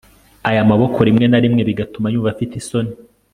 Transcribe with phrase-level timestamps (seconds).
[0.49, 2.91] Aya maboko rimwe na rimwe bigatuma yumva afite isoni